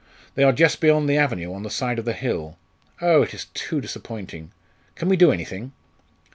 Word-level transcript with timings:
They 0.33 0.41
are 0.41 0.51
just 0.51 0.81
beyond 0.81 1.07
the 1.07 1.17
avenue, 1.17 1.53
on 1.53 1.61
the 1.61 1.69
side 1.69 1.99
of 1.99 2.05
the 2.05 2.13
hill. 2.13 2.57
Oh! 3.01 3.21
it 3.21 3.35
is 3.35 3.45
too 3.53 3.79
disappointing! 3.79 4.51
Can 4.95 5.09
we 5.09 5.15
do 5.15 5.31
anything?" 5.31 5.73